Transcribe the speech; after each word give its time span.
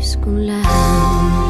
sekolah 0.00 1.49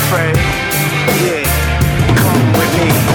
afraid. 0.00 0.36
Yeah. 1.20 1.44
Come 2.16 2.52
with 2.52 3.04
me. 3.04 3.09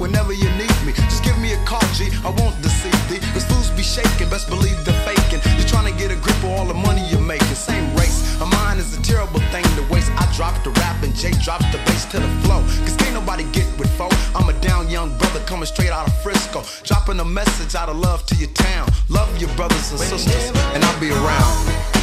whenever 0.00 0.32
you 0.32 0.48
need 0.56 0.76
me. 0.84 0.92
Just 0.92 1.24
give 1.24 1.38
me 1.38 1.52
a 1.52 1.60
call, 1.64 1.84
G. 1.94 2.08
I 2.24 2.30
won't 2.30 2.56
deceive 2.62 2.96
thee. 3.08 3.20
Cause 3.32 3.44
fools 3.44 3.70
be 3.70 3.82
shaking, 3.82 4.28
best 4.28 4.48
believe 4.48 4.76
they're 4.84 5.02
faking. 5.04 5.40
You're 5.56 5.68
trying 5.68 5.90
to 5.90 5.96
get 5.98 6.10
a 6.10 6.16
grip 6.16 6.36
of 6.44 6.50
all 6.56 6.66
the 6.66 6.74
money 6.74 7.02
you're 7.08 7.20
making. 7.20 7.54
Same 7.54 7.94
race, 7.96 8.40
a 8.40 8.46
mind 8.46 8.80
is 8.80 8.96
a 8.98 9.02
terrible 9.02 9.40
thing 9.52 9.64
to 9.76 9.82
waste. 9.92 10.10
I 10.16 10.30
drop 10.36 10.62
the 10.64 10.70
rap 10.70 11.02
and 11.02 11.14
Jay 11.14 11.32
drops 11.42 11.66
the 11.72 11.78
bass 11.86 12.04
to 12.12 12.18
the 12.20 12.28
flow. 12.44 12.60
Cause 12.84 12.96
can't 12.96 13.14
nobody 13.14 13.44
get 13.52 13.66
with 13.78 13.90
foe. 13.96 14.10
I'm 14.34 14.48
a 14.48 14.54
down 14.60 14.88
young 14.88 15.16
brother 15.18 15.40
coming 15.40 15.66
straight 15.66 15.90
out 15.90 16.08
of 16.08 16.14
Frisco. 16.22 16.62
Dropping 16.84 17.20
a 17.20 17.24
message 17.24 17.74
out 17.74 17.88
of 17.88 17.96
love 17.96 18.24
to 18.26 18.34
your 18.36 18.50
town. 18.50 18.88
Love 19.08 19.30
your 19.40 19.50
brothers 19.56 19.90
and 19.90 20.00
sisters, 20.00 20.50
and 20.74 20.84
I'll 20.84 21.00
be 21.00 21.10
around. 21.10 21.95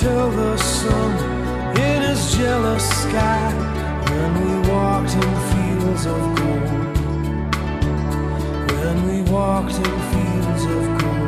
Tell 0.00 0.30
the 0.30 0.56
sun 0.56 1.76
in 1.76 2.02
his 2.02 2.36
jealous 2.36 2.88
sky 3.02 3.52
when 4.08 4.32
we 4.44 4.68
walked 4.70 5.12
in 5.12 5.34
fields 5.50 6.06
of 6.06 6.20
gold. 6.38 6.96
When 8.78 8.96
we 9.08 9.28
walked 9.28 9.74
in 9.74 9.98
fields 10.12 10.64
of 10.66 10.98
gold. 11.00 11.27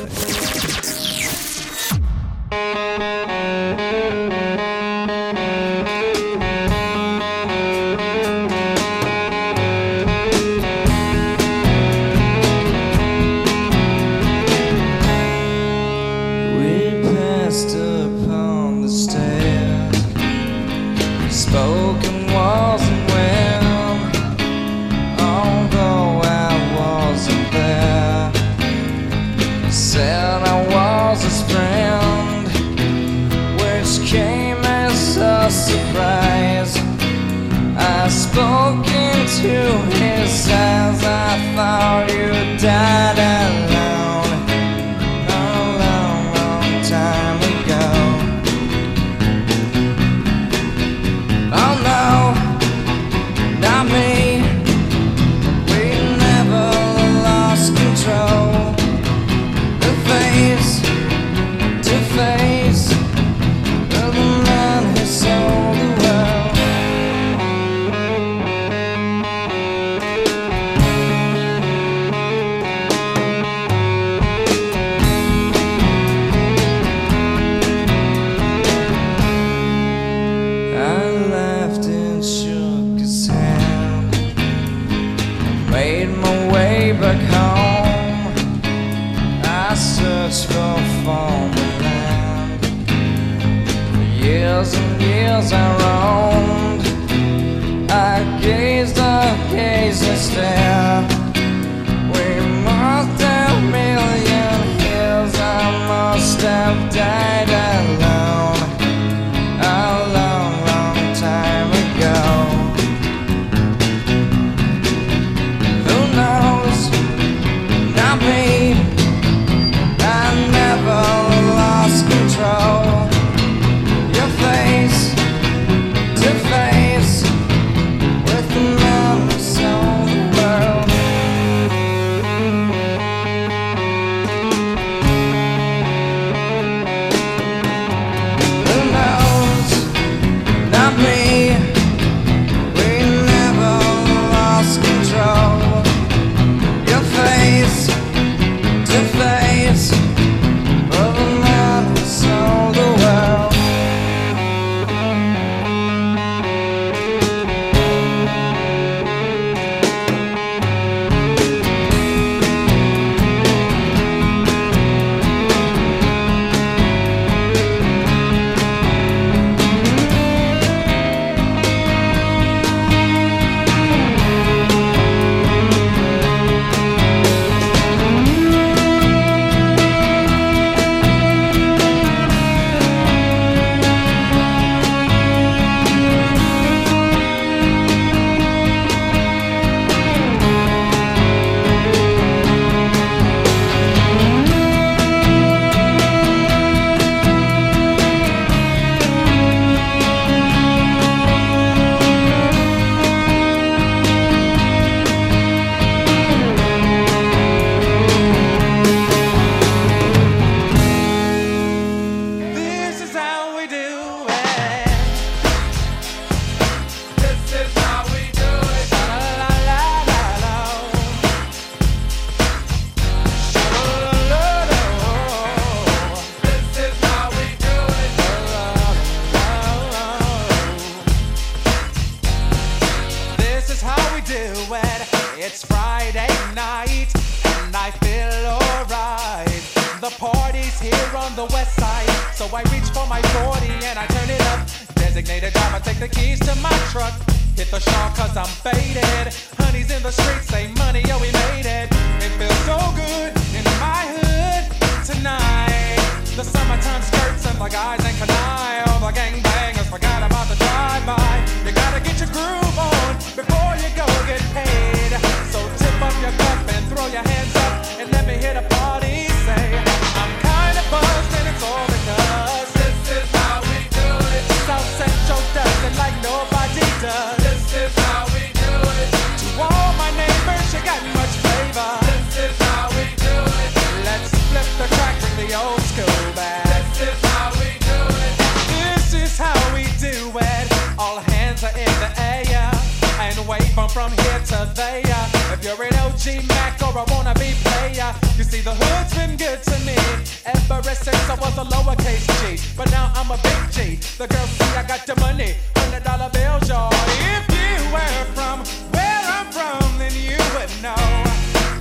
from 293.93 294.11
here 294.23 294.39
to 294.39 294.71
there. 294.73 295.03
If 295.51 295.63
you're 295.63 295.83
an 295.83 295.93
OG 295.99 296.47
Mac 296.47 296.81
or 296.81 296.97
I 296.97 297.03
wanna 297.11 297.33
be 297.35 297.51
player, 297.67 298.13
you 298.37 298.43
see 298.43 298.61
the 298.61 298.71
hood's 298.71 299.13
been 299.13 299.35
good 299.35 299.61
to 299.63 299.75
me 299.85 299.97
ever 300.45 300.95
since 300.95 301.29
I 301.29 301.35
was 301.35 301.57
a 301.57 301.65
lowercase 301.67 302.25
G. 302.39 302.57
But 302.77 302.89
now 302.91 303.11
I'm 303.15 303.29
a 303.31 303.37
big 303.43 303.59
G. 303.75 303.99
The 304.17 304.27
girls 304.27 304.49
see 304.49 304.71
I 304.79 304.83
got 304.87 305.05
the 305.05 305.15
money, 305.19 305.55
hundred 305.75 306.03
dollar 306.03 306.29
bills, 306.31 306.69
y'all. 306.69 306.93
If 307.35 307.43
you 307.51 307.75
were 307.91 308.23
from 308.31 308.63
where 308.95 309.23
I'm 309.35 309.51
from, 309.51 309.83
then 309.99 310.15
you 310.15 310.39
would 310.55 310.71
know 310.81 311.05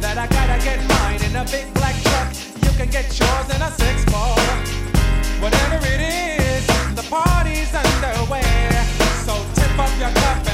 that 0.02 0.18
I 0.18 0.26
gotta 0.26 0.58
get 0.64 0.78
mine 0.90 1.22
in 1.22 1.36
a 1.36 1.44
big 1.46 1.72
black 1.74 1.94
truck. 2.02 2.28
You 2.64 2.72
can 2.78 2.90
get 2.90 3.06
yours 3.18 3.46
in 3.54 3.62
a 3.62 3.70
six 3.78 4.02
four. 4.10 4.34
Whatever 5.38 5.78
it 5.86 6.02
is, 6.02 6.66
the 6.98 7.06
party's 7.08 7.70
underway. 7.70 8.42
So 9.26 9.34
tip 9.54 9.78
up 9.78 9.92
your 10.02 10.10
cup. 10.22 10.49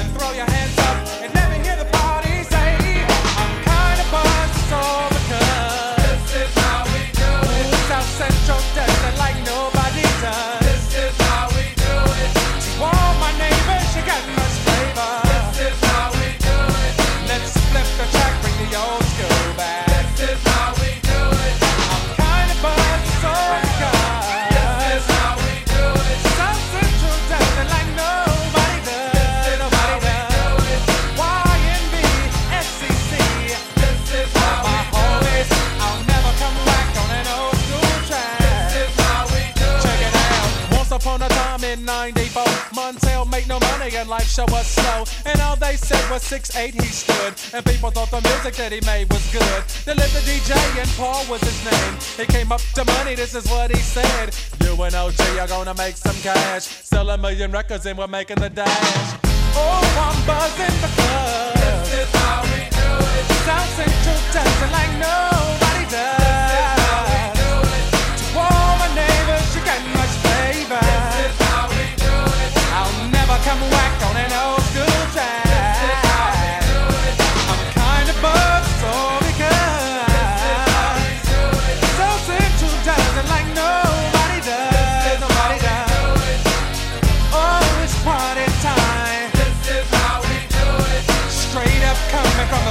no 43.61 43.69
money 43.69 43.95
and 43.97 44.09
life 44.09 44.29
show 44.29 44.45
was 44.49 44.67
slow. 44.67 45.05
And 45.25 45.41
all 45.41 45.57
they 45.57 45.77
said 45.77 46.03
was 46.11 46.23
six 46.23 46.55
eight 46.57 46.75
he 46.75 46.87
stood. 46.87 47.35
And 47.55 47.65
people 47.65 47.91
thought 47.91 48.11
the 48.11 48.21
music 48.29 48.55
that 48.57 48.73
he 48.73 48.81
made 48.85 49.11
was 49.13 49.25
good. 49.33 49.63
The 49.85 49.95
lived 49.95 50.15
DJ 50.27 50.53
and 50.81 50.91
Paul 50.97 51.25
was 51.29 51.41
his 51.41 51.59
name. 51.65 51.95
He 52.17 52.27
came 52.33 52.53
up 52.53 52.61
to 52.75 52.85
money, 52.85 53.15
this 53.15 53.35
is 53.35 53.47
what 53.51 53.71
he 53.71 53.81
said. 53.81 54.35
You 54.63 54.81
and 54.83 54.95
OG 54.95 55.21
are 55.41 55.49
gonna 55.49 55.75
make 55.75 55.97
some 55.97 56.17
cash. 56.23 56.65
Sell 56.65 57.09
a 57.11 57.19
million 57.19 57.51
records 57.53 57.87
and 57.87 57.99
we're 57.99 58.07
making 58.07 58.37
the 58.37 58.51
dash. 58.51 59.21
Oh, 59.59 59.81
I'm 60.05 60.19
buzzing 60.27 60.77
because 60.85 61.55
this 61.55 62.01
is 62.01 62.11
how 62.21 62.43
we 62.43 62.61
do 62.81 62.91
it. 63.19 63.27
Sound 63.47 63.71
Central 63.77 64.19
dancing 64.33 64.73
like 64.73 64.93
nobody. 65.01 65.66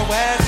west. 0.08 0.45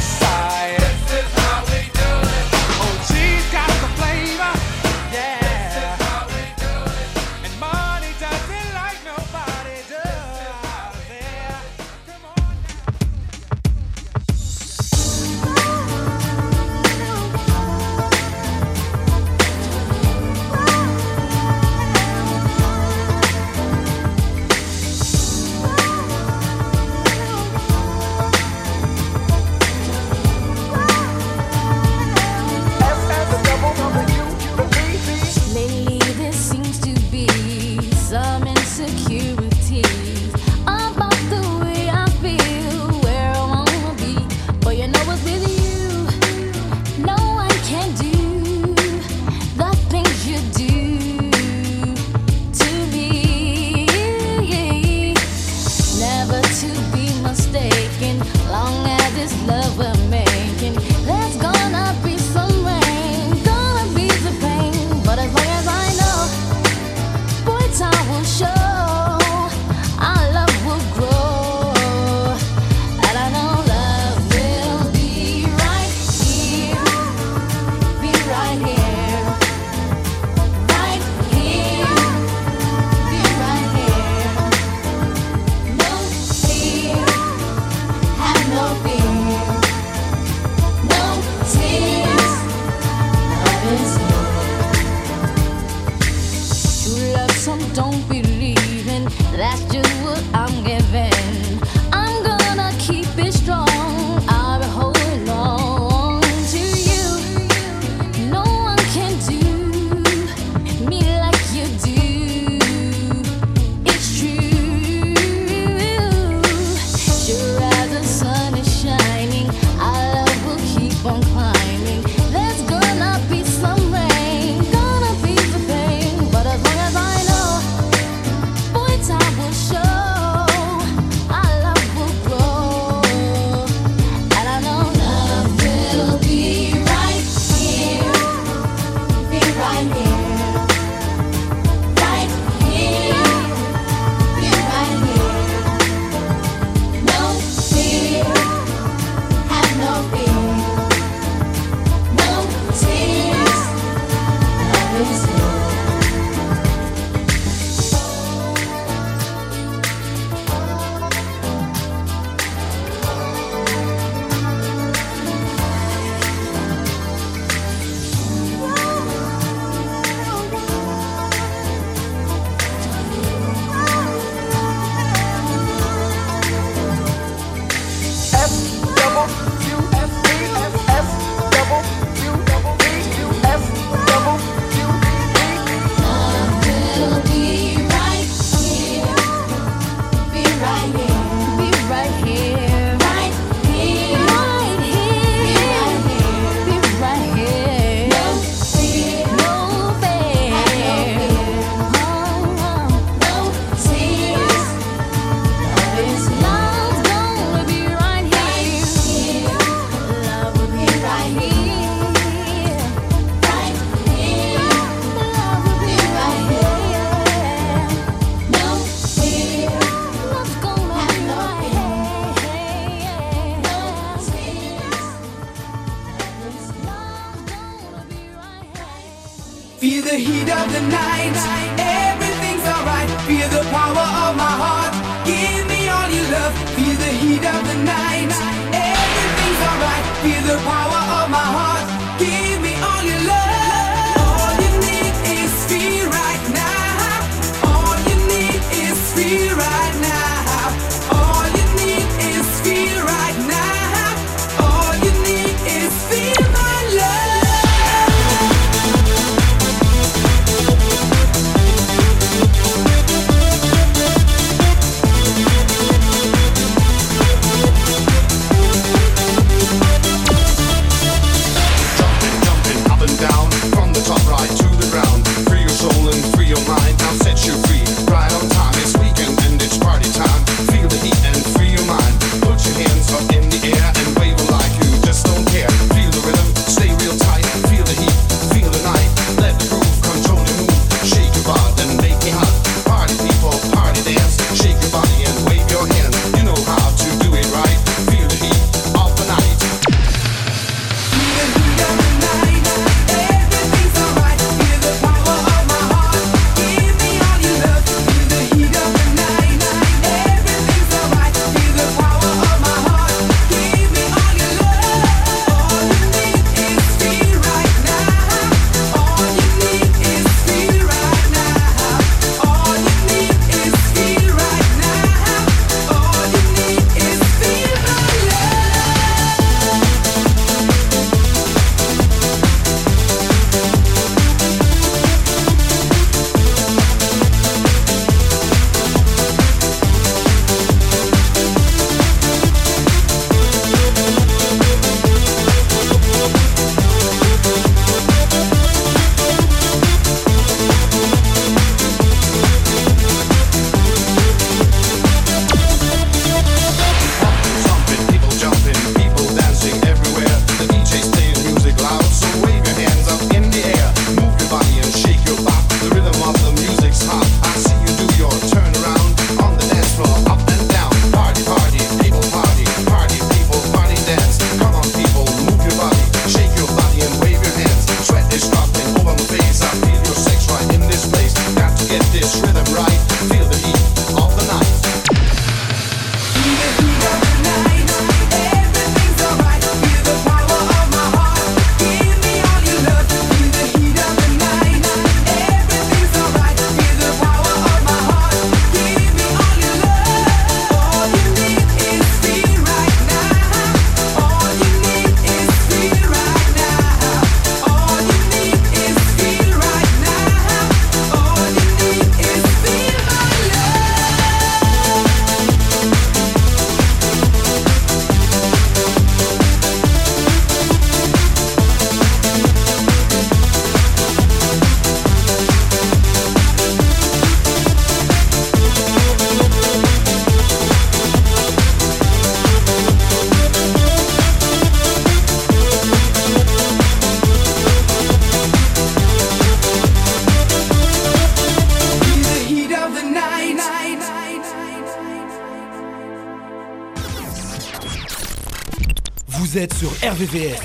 Sur 449.78 449.89
RVVS 449.89 450.57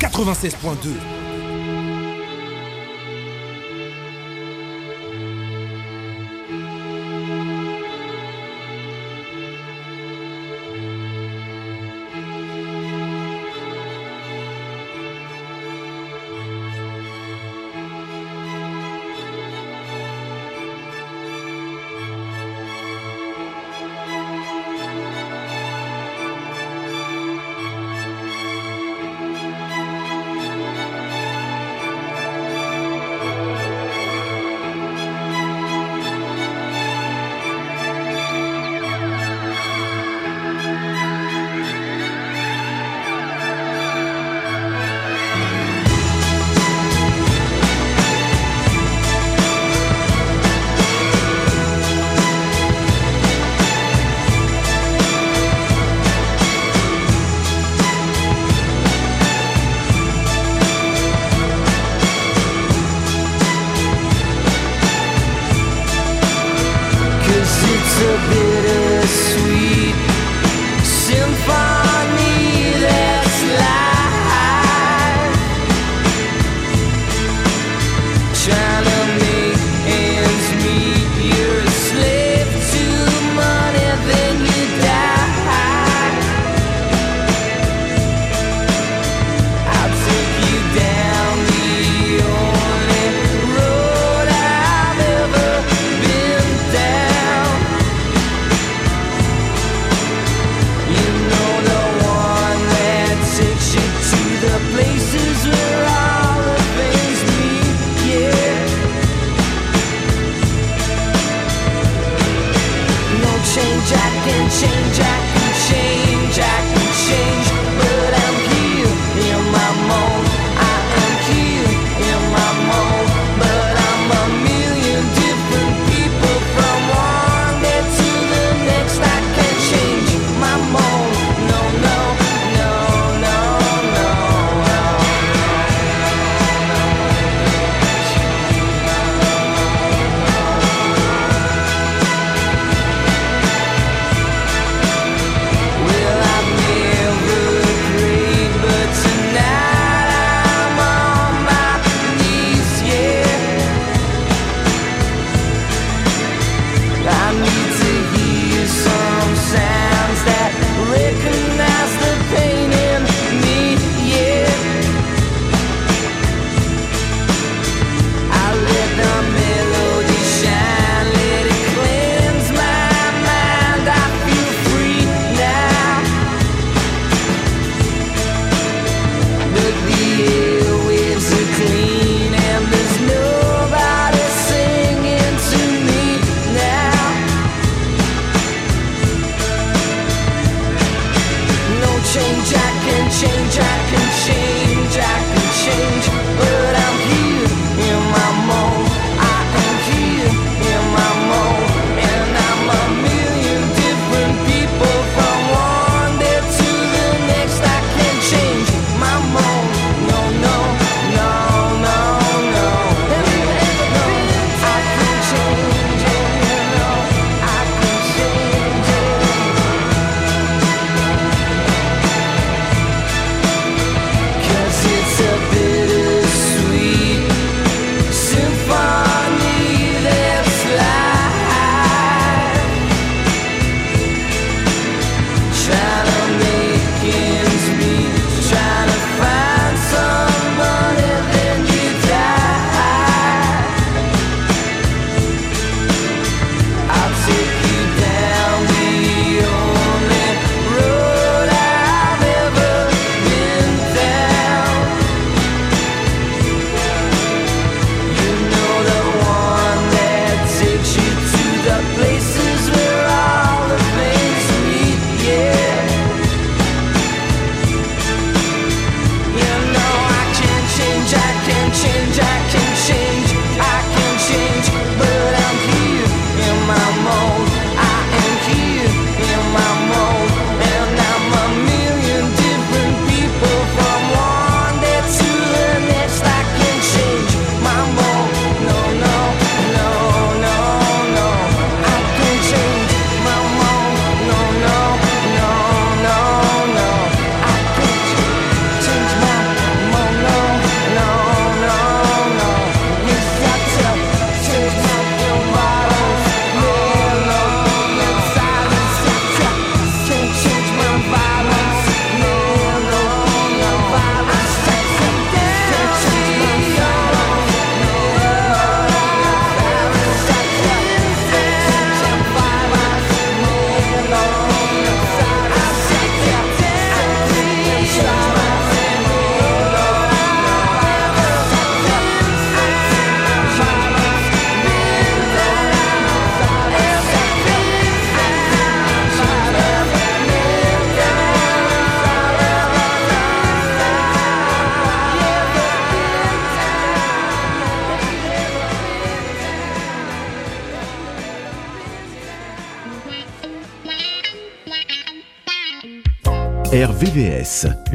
96.2. 0.00 1.25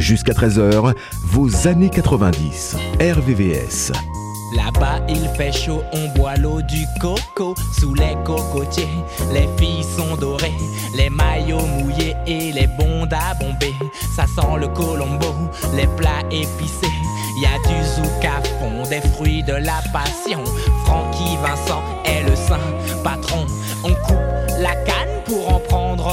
Jusqu'à 0.02 0.34
13h, 0.34 0.96
vos 1.26 1.68
années 1.68 1.92
90. 1.92 2.76
RVVS. 3.00 3.92
Là-bas 4.56 5.00
il 5.08 5.30
fait 5.38 5.52
chaud, 5.52 5.84
on 5.94 6.08
boit 6.18 6.36
l'eau 6.38 6.60
du 6.64 6.88
coco 7.00 7.54
sous 7.80 7.94
les 7.94 8.18
cocotiers. 8.26 8.90
Les 9.32 9.48
filles 9.60 9.86
sont 9.96 10.18
dorées, 10.18 10.58
les 10.96 11.12
maillots 11.12 11.68
mouillés 11.68 12.16
et 12.26 12.52
les 12.52 12.66
bondes 12.66 13.14
à 13.14 13.36
bomber. 13.36 13.76
Ça 14.16 14.26
sent 14.26 14.58
le 14.60 14.70
colombo, 14.70 15.36
les 15.76 15.88
plats 15.96 16.24
épicés. 16.32 16.98
Y 17.38 17.46
a 17.46 17.60
du 17.70 17.86
zouk 17.86 18.26
à 18.26 18.42
fond, 18.58 18.90
des 18.90 19.08
fruits 19.12 19.44
de 19.44 19.54
la 19.54 19.84
passion. 19.94 20.44
Francky 20.84 21.38
Vincent 21.44 21.84
est 22.06 22.28
le 22.28 22.36
saint 22.36 23.04
patron. 23.04 23.46
On 23.84 23.94
coupe 24.06 24.18
la 24.60 24.74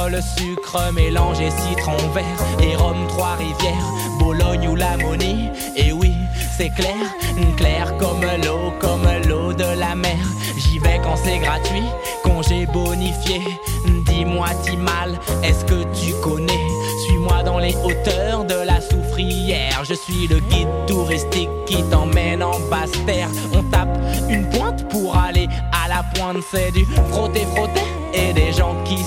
le 0.08 0.20
sucre 0.20 0.92
mélangé 0.92 1.50
citron 1.50 1.96
vert 2.14 2.24
et 2.60 2.74
rhum 2.76 3.06
Trois-Rivières, 3.08 3.92
Bologne 4.18 4.68
ou 4.68 4.74
la 4.74 4.96
Monnie. 4.96 5.50
Et 5.76 5.92
oui, 5.92 6.14
c'est 6.56 6.70
clair, 6.70 6.94
clair 7.56 7.94
comme 7.98 8.22
l'eau, 8.44 8.72
comme 8.80 9.06
l'eau 9.28 9.52
de 9.52 9.78
la 9.78 9.94
mer. 9.94 10.18
J'y 10.56 10.78
vais 10.78 11.00
quand 11.02 11.16
c'est 11.16 11.38
gratuit, 11.38 11.84
congé 12.22 12.66
bonifié. 12.66 13.40
Dis-moi, 14.06 14.48
mal, 14.78 15.18
est-ce 15.42 15.64
que 15.64 15.82
tu 15.94 16.14
connais? 16.22 16.66
Suis-moi 17.06 17.42
dans 17.42 17.58
les 17.58 17.74
hauteurs 17.76 18.44
de 18.44 18.66
la 18.66 18.80
soufrière. 18.80 19.84
Je 19.84 19.94
suis 19.94 20.26
le 20.26 20.38
guide 20.40 20.68
touristique 20.86 21.50
qui 21.66 21.82
t'emmène 21.84 22.42
en 22.42 22.58
basse 22.70 22.92
terre. 23.06 23.28
On 23.52 23.62
tape 23.64 23.98
une 24.28 24.48
pointe 24.48 24.88
pour 24.88 25.16
aller 25.16 25.48
à 25.72 25.88
la 25.88 26.02
pointe, 26.14 26.42
c'est 26.50 26.72
du 26.72 26.86
frotter, 27.10 27.46
frotter 27.54 27.97
qui. 28.88 29.04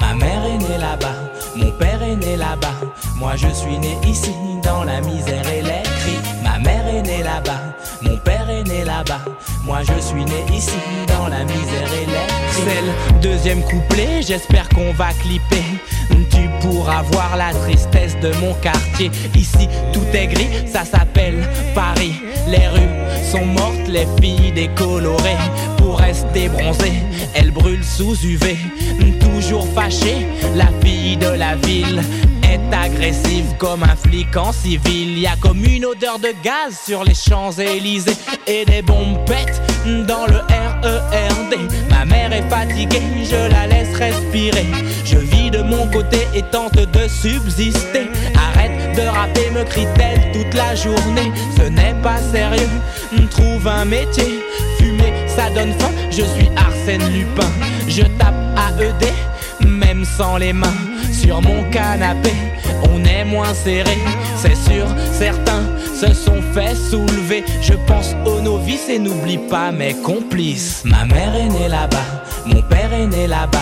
Ma 0.00 0.14
mère 0.14 0.44
est 0.44 0.58
née 0.58 0.78
là-bas, 0.78 1.14
mon 1.56 1.70
père 1.72 2.02
est 2.02 2.16
né 2.16 2.36
là-bas. 2.36 2.74
Moi 3.16 3.36
je 3.36 3.48
suis 3.48 3.78
né 3.78 3.96
ici 4.04 4.34
dans 4.62 4.84
la 4.84 5.00
misère 5.00 5.48
et 5.48 5.62
les 5.62 5.82
cris. 5.82 6.18
Ma 6.42 6.58
mère 6.58 6.86
est 6.88 7.02
née 7.02 7.22
là-bas, 7.22 7.69
mon 8.02 8.16
père 8.18 8.48
est 8.48 8.64
né 8.64 8.84
là-bas. 8.84 9.20
Moi 9.64 9.80
je 9.82 10.00
suis 10.00 10.24
né 10.24 10.44
ici 10.54 10.78
dans 11.08 11.28
la 11.28 11.44
misère 11.44 11.92
et 11.94 12.06
les 12.06 12.12
cris. 12.12 12.62
C'est 12.64 12.82
le 12.82 13.20
deuxième 13.20 13.62
couplet, 13.62 14.22
j'espère 14.22 14.68
qu'on 14.70 14.92
va 14.92 15.08
clipper. 15.22 15.64
Tu 16.30 16.48
pourras 16.60 17.02
voir 17.02 17.36
la 17.36 17.52
tristesse 17.52 18.16
de 18.20 18.32
mon 18.40 18.54
quartier. 18.54 19.10
Ici 19.34 19.68
tout 19.92 20.06
est 20.12 20.28
gris, 20.28 20.48
ça 20.66 20.84
s'appelle 20.84 21.48
Paris. 21.74 22.14
Les 22.46 22.68
rues 22.68 22.88
sont 23.30 23.44
mortes, 23.44 23.88
les 23.88 24.06
filles 24.20 24.52
décolorées 24.52 25.36
pour 25.78 25.98
rester 25.98 26.48
bronzées. 26.48 27.02
Elles 27.34 27.50
brûlent 27.50 27.84
sous 27.84 28.14
UV, 28.24 28.56
toujours 29.40 29.66
fâchée. 29.74 30.26
La 30.54 30.68
fille 30.82 31.16
de 31.16 31.28
la 31.28 31.54
ville 31.56 32.02
est 32.42 32.74
agressive 32.74 33.46
comme 33.58 33.82
un 33.82 33.96
flic 33.96 34.36
en 34.36 34.52
civil. 34.52 35.18
Y 35.18 35.26
a 35.26 35.36
comme 35.40 35.64
une 35.64 35.86
odeur 35.86 36.18
de 36.18 36.32
gaz 36.44 36.78
sur 36.84 37.04
les 37.04 37.14
Champs-Élysées 37.14 38.16
et 38.46 38.64
des 38.64 38.82
bombes 38.82 39.18
pètent 39.26 39.62
dans 40.06 40.26
le 40.26 40.38
RERD. 40.38 41.54
Ma 41.88 42.04
mère 42.04 42.32
est 42.32 42.48
fatiguée, 42.50 43.02
je 43.24 43.50
la 43.50 43.66
laisse 43.66 43.94
respirer. 43.96 44.66
Je 45.04 45.16
vis 45.16 45.50
de 45.50 45.62
mon 45.62 45.86
côté 45.86 46.26
et 46.34 46.42
tente 46.42 46.76
de 46.76 47.08
subsister. 47.08 48.10
Arrête 48.34 48.94
de 48.94 49.08
rapper, 49.08 49.50
me 49.52 49.64
crie-t-elle 49.64 50.32
toute 50.32 50.54
la 50.54 50.74
journée. 50.74 51.32
Ce 51.56 51.62
n'est 51.62 51.96
pas 52.02 52.18
sérieux, 52.32 52.68
trouve 53.30 53.66
un 53.66 53.86
métier. 53.86 54.40
Fumer, 54.78 55.12
ça 55.26 55.48
donne 55.50 55.72
faim, 55.78 55.90
je 56.10 56.22
suis 56.22 56.50
Arsène 56.56 57.12
Lupin. 57.12 57.48
Je 57.88 58.02
tape 58.02 58.34
AED, 58.56 59.12
sans 60.04 60.36
les 60.36 60.52
mains. 60.52 60.78
Sur 61.12 61.42
mon 61.42 61.64
canapé, 61.70 62.32
on 62.90 63.04
est 63.04 63.24
moins 63.24 63.54
serré, 63.54 63.98
c'est 64.36 64.56
sûr, 64.56 64.86
certains 65.12 65.64
se 66.00 66.14
sont 66.14 66.40
fait 66.54 66.74
soulever. 66.74 67.44
Je 67.60 67.74
pense 67.86 68.14
aux 68.24 68.40
novices 68.40 68.88
et 68.88 68.98
n'oublie 68.98 69.38
pas 69.38 69.70
mes 69.70 69.94
complices. 69.94 70.82
Ma 70.84 71.04
mère 71.04 71.34
est 71.34 71.48
née 71.48 71.68
là-bas, 71.68 72.24
mon 72.46 72.62
père 72.62 72.92
est 72.92 73.06
né 73.06 73.26
là-bas. 73.26 73.58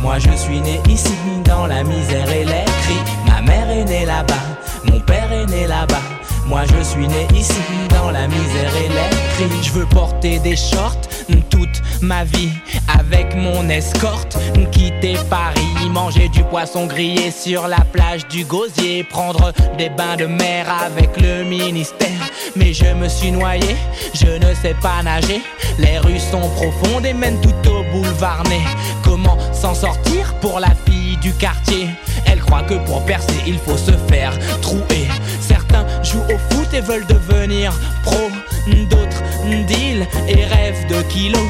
Moi 0.00 0.18
je 0.18 0.32
suis 0.36 0.60
né 0.60 0.80
ici 0.88 1.14
dans 1.44 1.66
la 1.66 1.84
misère 1.84 2.30
et 2.30 2.44
les 2.44 2.64
cris. 2.82 3.02
Ma 3.26 3.40
mère 3.42 3.70
est 3.70 3.84
née 3.84 4.06
là-bas, 4.06 4.42
mon 4.84 5.00
père 5.00 5.30
est 5.32 5.46
né 5.46 5.66
là-bas. 5.66 6.02
Moi 6.46 6.62
je 6.66 6.82
suis 6.82 7.08
né 7.08 7.26
ici 7.34 7.60
dans 7.88 8.10
la 8.10 8.26
misère 8.26 8.72
et 8.76 8.88
les 8.88 9.48
cris. 9.48 9.62
Je 9.62 9.72
veux 9.72 9.86
porter 9.86 10.38
des 10.38 10.56
shorts 10.56 11.08
toute 11.50 11.82
ma 12.00 12.24
vie 12.24 12.50
avec 12.98 13.34
mon 13.34 13.68
escorte. 13.68 14.38
Quitter 14.72 15.16
Paris, 15.30 15.88
manger 15.90 16.28
du 16.28 16.42
poisson 16.44 16.86
grillé 16.86 17.30
sur 17.30 17.68
la 17.68 17.80
plage 17.92 18.26
du 18.28 18.44
Gosier, 18.44 19.04
prendre 19.04 19.52
des 19.78 19.90
bains 19.90 20.16
de 20.16 20.26
mer 20.26 20.66
avec 20.84 21.20
le 21.20 21.44
ministère. 21.44 22.08
Mais 22.56 22.72
je 22.72 22.92
me 22.94 23.08
suis 23.08 23.30
noyé, 23.30 23.76
je 24.14 24.26
ne 24.26 24.54
sais 24.54 24.74
pas 24.80 25.02
nager. 25.02 25.42
Les 25.78 25.98
rues 25.98 26.18
sont 26.18 26.48
profondes 26.50 27.06
et 27.06 27.14
mènent 27.14 27.40
tout 27.40 27.70
au 27.70 27.82
boulevard 27.92 28.42
Né. 28.48 28.60
Comment 29.02 29.38
s'en 29.52 29.74
sortir 29.74 30.34
pour 30.40 30.58
la 30.58 30.70
fille 30.86 31.16
du 31.18 31.32
quartier? 31.32 31.88
Elle 32.26 32.40
croit 32.40 32.62
que 32.62 32.74
pour 32.86 33.04
percer 33.04 33.34
il 33.46 33.58
faut 33.58 33.76
se 33.76 33.92
faire 33.92 34.11
veulent 36.82 37.06
devenir 37.06 37.72
pro. 38.02 38.30
D'autres 38.88 39.22
deal 39.66 40.06
et 40.28 40.44
rêvent 40.44 40.86
de 40.88 41.02
kilos. 41.08 41.40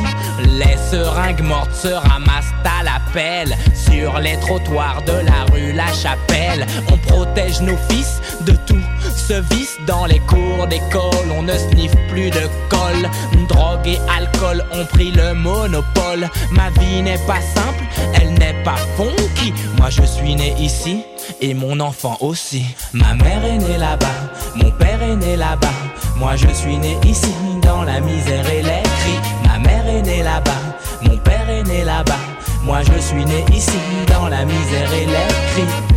Les 0.47 0.77
seringues 0.91 1.43
mortes 1.43 1.75
se 1.75 1.89
ramassent 1.89 2.55
à 2.65 2.83
la 2.83 3.01
pelle 3.13 3.55
sur 3.75 4.19
les 4.19 4.37
trottoirs 4.39 5.03
de 5.03 5.13
la 5.13 5.45
rue 5.53 5.73
La 5.73 5.93
Chapelle. 5.93 6.67
On 6.91 6.97
protège 6.97 7.61
nos 7.61 7.77
fils 7.89 8.21
de 8.47 8.53
tout 8.67 8.83
ce 9.29 9.35
vice 9.55 9.79
dans 9.87 10.07
les 10.07 10.19
cours 10.21 10.67
d'école. 10.69 11.29
On 11.37 11.43
ne 11.43 11.57
sniffe 11.57 11.95
plus 12.11 12.31
de 12.31 12.43
colle. 12.69 13.09
Drogue 13.49 13.87
et 13.87 13.99
alcool 14.17 14.65
ont 14.73 14.85
pris 14.87 15.13
le 15.13 15.35
monopole. 15.35 16.29
Ma 16.51 16.71
vie 16.81 17.03
n'est 17.03 17.25
pas 17.27 17.41
simple, 17.41 17.85
elle 18.15 18.33
n'est 18.35 18.63
pas 18.65 18.77
funky. 18.97 19.53
Moi 19.79 19.91
je 19.91 20.03
suis 20.03 20.35
né 20.35 20.55
ici 20.59 21.03
et 21.41 21.55
mon 21.55 21.79
enfant 21.81 22.17
aussi. 22.21 22.65
Ma 22.93 23.15
mère 23.15 23.45
est 23.45 23.59
née 23.59 23.79
là-bas, 23.79 24.19
mon 24.57 24.71
père 24.73 25.03
est 25.03 25.17
né 25.17 25.37
là-bas. 25.37 25.79
Moi 26.17 26.37
je 26.37 26.49
suis 26.49 26.79
né 26.79 26.97
ici 27.05 27.35
dans 27.63 27.83
la 27.83 28.01
misère 28.01 28.49
et 28.51 28.63
les 28.63 28.83
cris. 28.99 29.21
Ma 29.47 29.59
mère 29.59 29.87
est 29.87 30.03
née 30.03 30.23
là-bas, 30.23 30.63
mon 31.03 31.17
père 31.19 31.49
est 31.49 31.65
né 31.65 31.85
là-bas. 31.85 32.23
Moi 32.65 32.81
je 32.83 33.01
suis 33.01 33.25
né 33.25 33.45
ici 33.53 33.79
dans 34.09 34.29
la 34.29 34.45
misère 34.45 34.93
et 34.93 35.07
les 35.07 35.35
cris. 35.53 35.92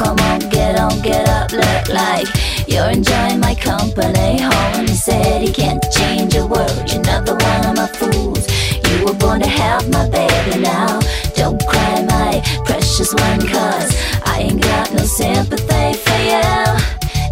Come 0.00 0.18
on, 0.30 0.40
get 0.48 0.80
on, 0.80 0.98
get 1.02 1.28
up, 1.28 1.52
look 1.52 1.88
like 1.90 2.26
you're 2.66 2.88
enjoying 2.88 3.38
my 3.38 3.54
company. 3.54 4.40
Home, 4.40 4.86
he 4.86 4.94
said, 4.94 5.42
He 5.42 5.52
can't 5.52 5.84
change 5.92 6.34
a 6.36 6.46
world, 6.46 6.90
You're 6.90 7.02
not 7.02 7.26
the 7.26 7.34
one 7.34 7.66
of 7.68 7.76
my 7.76 7.86
fools. 7.86 8.48
You 8.88 9.04
were 9.04 9.12
born 9.12 9.40
to 9.42 9.46
have 9.46 9.90
my 9.90 10.08
baby 10.08 10.58
now. 10.58 11.00
Don't 11.34 11.60
cry, 11.66 12.02
my 12.08 12.40
precious 12.64 13.12
one, 13.12 13.40
cause 13.46 13.90
I 14.24 14.48
ain't 14.48 14.62
got 14.62 14.90
no 14.94 15.04
sympathy 15.04 15.92
for 15.92 16.18
you. 16.32 16.48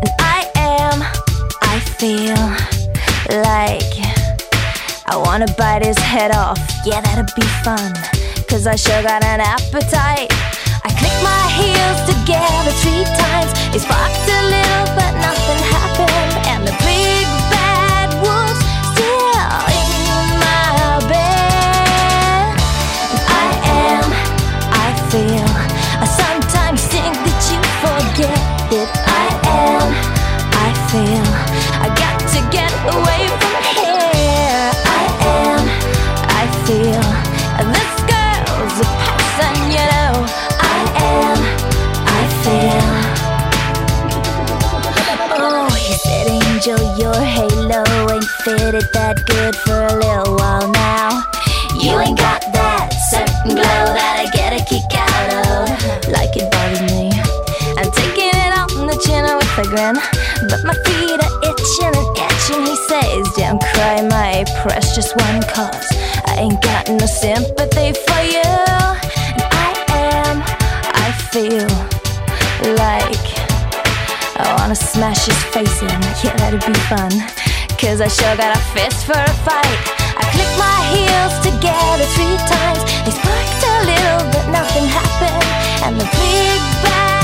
And 0.04 0.10
I 0.20 0.44
am, 0.56 1.02
I 1.62 1.80
feel 1.80 2.36
like 3.48 3.96
I 5.06 5.16
wanna 5.16 5.46
bite 5.56 5.86
his 5.86 5.96
head 5.96 6.32
off. 6.32 6.60
Yeah, 6.84 7.00
that'd 7.00 7.34
be 7.34 7.46
fun. 7.64 7.94
Cause 8.46 8.66
I 8.66 8.76
sure 8.76 9.02
got 9.02 9.24
an 9.24 9.40
appetite. 9.40 10.57
I 10.84 10.90
clicked 10.98 11.22
my 11.22 11.44
heels 11.58 12.00
together 12.06 12.72
three 12.82 13.04
times. 13.04 13.52
It 13.74 13.80
sparked 13.80 14.28
a 14.28 14.40
little, 14.54 14.86
but 14.96 15.12
nothing 15.20 15.60
happened. 15.74 16.47
Angel, 46.68 46.98
your 46.98 47.14
halo 47.14 47.80
ain't 48.12 48.24
fitted 48.44 48.84
that 48.92 49.16
good 49.24 49.56
for 49.56 49.88
a 49.88 49.94
little 49.96 50.36
while 50.36 50.68
now. 50.68 51.24
You 51.80 51.96
ain't 51.96 52.18
got 52.18 52.44
that 52.52 52.92
certain 53.08 53.56
glow 53.56 53.84
that 53.96 54.20
I 54.20 54.28
get 54.36 54.52
a 54.52 54.60
kick 54.68 54.84
out 54.92 55.48
of. 55.48 56.12
Like 56.12 56.36
it 56.36 56.44
bothers 56.52 56.84
me. 56.92 57.08
I'm 57.72 57.88
taking 57.96 58.36
it 58.36 58.52
on 58.52 58.84
the 58.84 59.00
chin 59.00 59.24
with 59.24 59.48
a 59.56 59.64
grin. 59.64 59.96
But 60.52 60.60
my 60.68 60.76
feet 60.84 61.16
are 61.16 61.36
itching 61.48 61.96
and 61.96 62.10
itching. 62.20 62.60
He 62.68 62.76
says, 62.84 63.24
Don't 63.40 63.62
cry, 63.72 64.04
my 64.04 64.44
precious 64.60 65.08
one, 65.16 65.40
cause 65.48 65.88
I 66.28 66.36
ain't 66.36 66.60
got 66.60 66.90
no 66.90 67.06
sympathy 67.08 67.96
for 67.96 68.20
you. 68.28 68.44
And 68.44 69.40
I 69.56 69.72
am, 69.88 70.44
I 70.92 71.16
feel 71.32 71.87
wanna 74.68 74.74
smash 74.74 75.24
his 75.24 75.42
face 75.44 75.80
in. 75.80 75.88
Yeah, 76.22 76.36
that'd 76.36 76.60
be 76.60 76.78
fun. 76.92 77.10
Cause 77.80 78.02
I 78.02 78.08
sure 78.08 78.36
got 78.36 78.54
a 78.54 78.60
fist 78.76 79.06
for 79.06 79.16
a 79.16 79.34
fight. 79.40 79.78
I 80.12 80.24
clicked 80.34 80.58
my 80.60 80.80
heels 80.92 81.34
together 81.40 82.04
three 82.12 82.36
times. 82.44 82.84
They 83.04 83.12
sparked 83.16 83.64
a 83.64 83.76
little, 83.88 84.22
but 84.28 84.44
nothing 84.52 84.84
happened. 84.84 85.44
And 85.86 85.98
the 85.98 86.04
big 86.04 86.60
bad 86.84 87.17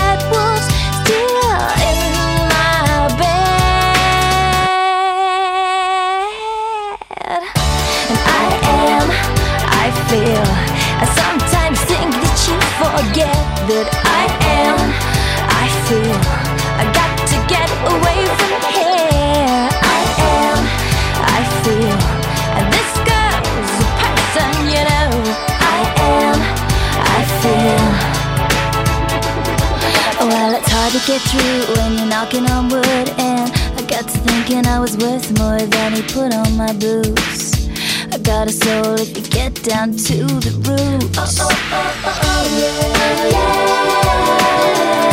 hard 30.85 30.93
to 30.93 31.07
get 31.07 31.21
through 31.23 31.75
when 31.77 31.97
you're 31.97 32.07
knocking 32.07 32.47
on 32.51 32.69
wood, 32.69 33.09
and 33.19 33.51
I 33.79 33.83
got 33.89 34.05
to 34.05 34.19
thinking 34.27 34.67
I 34.67 34.79
was 34.81 34.97
worth 34.99 35.31
more 35.39 35.59
than 35.59 35.93
he 35.95 36.03
put 36.03 36.35
on 36.35 36.57
my 36.57 36.73
boots. 36.75 37.69
I 38.13 38.19
got 38.19 38.49
a 38.49 38.53
soul 38.53 39.01
if 39.01 39.17
you 39.17 39.23
get 39.23 39.55
down 39.63 39.93
to 39.93 40.27
the 40.45 40.53
roots. 40.69 41.19
Oh, 41.19 41.25
oh, 41.41 41.49
oh, 41.73 42.03
oh, 42.05 42.21
oh 42.23 42.45
yeah, 42.59 43.31
yeah. 43.31 45.04